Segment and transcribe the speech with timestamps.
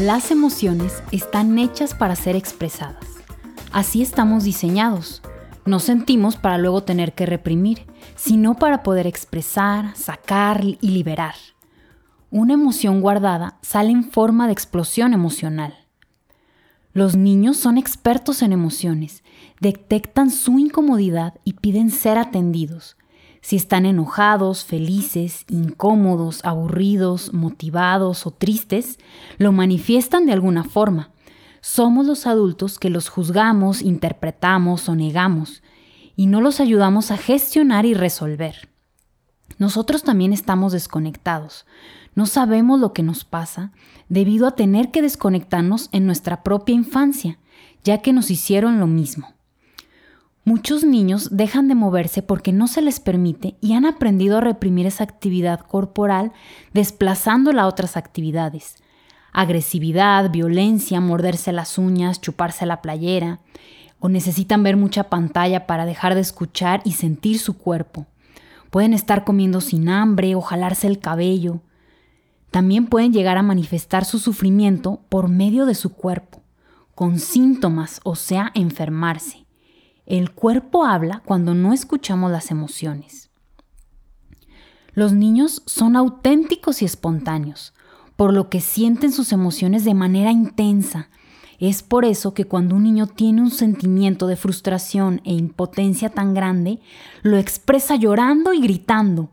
[0.00, 3.04] Las emociones están hechas para ser expresadas.
[3.70, 5.20] Así estamos diseñados.
[5.66, 7.86] No sentimos para luego tener que reprimir,
[8.16, 11.34] sino para poder expresar, sacar y liberar.
[12.30, 15.79] Una emoción guardada sale en forma de explosión emocional.
[16.92, 19.22] Los niños son expertos en emociones,
[19.60, 22.96] detectan su incomodidad y piden ser atendidos.
[23.42, 28.98] Si están enojados, felices, incómodos, aburridos, motivados o tristes,
[29.38, 31.12] lo manifiestan de alguna forma.
[31.60, 35.62] Somos los adultos que los juzgamos, interpretamos o negamos,
[36.16, 38.68] y no los ayudamos a gestionar y resolver.
[39.58, 41.66] Nosotros también estamos desconectados.
[42.14, 43.72] No sabemos lo que nos pasa
[44.08, 47.38] debido a tener que desconectarnos en nuestra propia infancia,
[47.84, 49.34] ya que nos hicieron lo mismo.
[50.44, 54.86] Muchos niños dejan de moverse porque no se les permite y han aprendido a reprimir
[54.86, 56.32] esa actividad corporal
[56.72, 58.76] desplazándola a otras actividades.
[59.32, 63.40] Agresividad, violencia, morderse las uñas, chuparse la playera,
[64.00, 68.06] o necesitan ver mucha pantalla para dejar de escuchar y sentir su cuerpo.
[68.70, 71.60] Pueden estar comiendo sin hambre o jalarse el cabello.
[72.50, 76.42] También pueden llegar a manifestar su sufrimiento por medio de su cuerpo,
[76.94, 79.46] con síntomas, o sea, enfermarse.
[80.06, 83.30] El cuerpo habla cuando no escuchamos las emociones.
[84.92, 87.72] Los niños son auténticos y espontáneos,
[88.16, 91.08] por lo que sienten sus emociones de manera intensa.
[91.60, 96.34] Es por eso que cuando un niño tiene un sentimiento de frustración e impotencia tan
[96.34, 96.80] grande,
[97.22, 99.30] lo expresa llorando y gritando,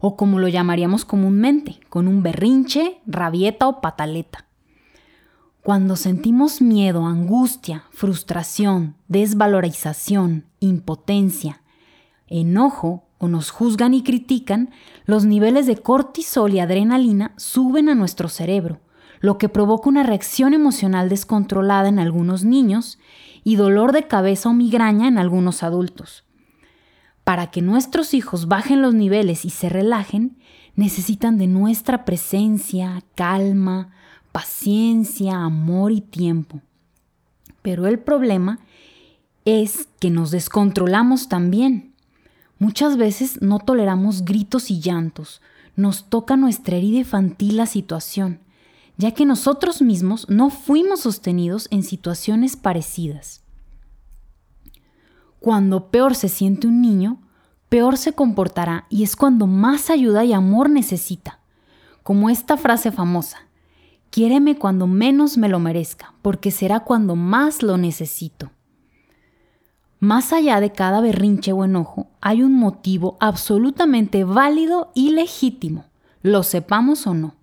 [0.00, 4.46] o como lo llamaríamos comúnmente, con un berrinche, rabieta o pataleta.
[5.62, 11.60] Cuando sentimos miedo, angustia, frustración, desvalorización, impotencia,
[12.26, 14.70] enojo o nos juzgan y critican,
[15.04, 18.80] los niveles de cortisol y adrenalina suben a nuestro cerebro,
[19.20, 22.98] lo que provoca una reacción emocional descontrolada en algunos niños
[23.42, 26.24] y dolor de cabeza o migraña en algunos adultos.
[27.28, 30.38] Para que nuestros hijos bajen los niveles y se relajen,
[30.76, 33.90] necesitan de nuestra presencia, calma,
[34.32, 36.62] paciencia, amor y tiempo.
[37.60, 38.60] Pero el problema
[39.44, 41.92] es que nos descontrolamos también.
[42.58, 45.42] Muchas veces no toleramos gritos y llantos,
[45.76, 48.40] nos toca nuestra herida infantil la situación,
[48.96, 53.42] ya que nosotros mismos no fuimos sostenidos en situaciones parecidas.
[55.40, 57.18] Cuando peor se siente un niño,
[57.68, 61.40] peor se comportará y es cuando más ayuda y amor necesita,
[62.02, 63.48] como esta frase famosa,
[64.10, 68.50] Quiéreme cuando menos me lo merezca, porque será cuando más lo necesito.
[70.00, 75.84] Más allá de cada berrinche o enojo, hay un motivo absolutamente válido y legítimo,
[76.22, 77.34] lo sepamos o no.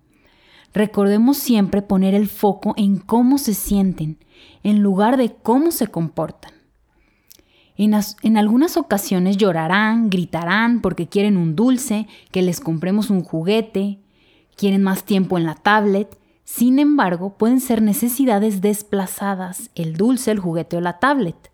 [0.72, 4.18] Recordemos siempre poner el foco en cómo se sienten,
[4.62, 6.52] en lugar de cómo se comportan.
[7.78, 13.98] En, algunas ocasiones llorarán, gritarán porque quieren un dulce, que les compremos un juguete,
[14.56, 20.38] quieren más tiempo en la tablet, sin embargo, pueden ser necesidades desplazadas, el dulce, el
[20.38, 21.50] juguete o la tablet.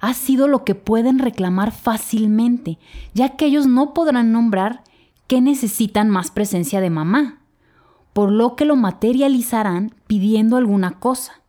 [0.00, 2.78] Ha sido lo que pueden reclamar fácilmente,
[3.14, 4.82] ya que ellos no podrán nombrar
[5.26, 7.40] que necesitan más presencia de mamá,
[8.12, 11.42] por lo que lo materializarán pidiendo alguna cosa.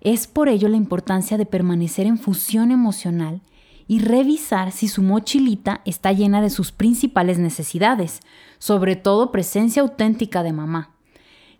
[0.00, 3.40] Es por ello la importancia de permanecer en fusión emocional
[3.88, 8.20] y revisar si su mochilita está llena de sus principales necesidades,
[8.58, 10.96] sobre todo presencia auténtica de mamá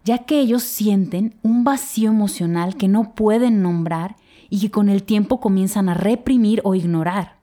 [0.06, 4.14] ya que ellos sienten un vacío emocional que no pueden nombrar
[4.48, 7.40] y que con el tiempo comienzan a reprimir o ignorar.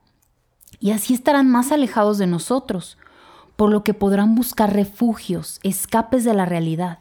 [0.79, 2.97] Y así estarán más alejados de nosotros,
[3.57, 6.99] por lo que podrán buscar refugios, escapes de la realidad.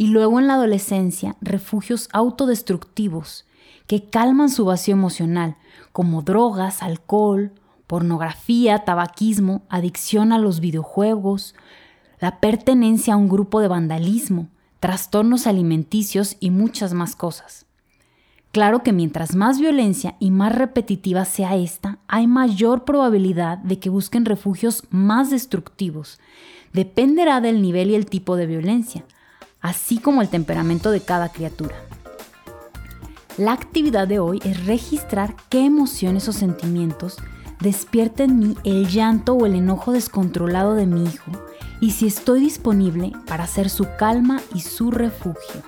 [0.00, 3.44] Y luego en la adolescencia, refugios autodestructivos
[3.86, 5.58] que calman su vacío emocional,
[5.92, 7.52] como drogas, alcohol,
[7.86, 11.54] pornografía, tabaquismo, adicción a los videojuegos,
[12.18, 14.48] la pertenencia a un grupo de vandalismo,
[14.80, 17.66] trastornos alimenticios y muchas más cosas.
[18.52, 23.90] Claro que mientras más violencia y más repetitiva sea esta, hay mayor probabilidad de que
[23.90, 26.18] busquen refugios más destructivos.
[26.72, 29.04] Dependerá del nivel y el tipo de violencia,
[29.60, 31.76] así como el temperamento de cada criatura.
[33.36, 37.16] La actividad de hoy es registrar qué emociones o sentimientos
[37.60, 41.30] despierta en mí el llanto o el enojo descontrolado de mi hijo
[41.80, 45.62] y si estoy disponible para ser su calma y su refugio.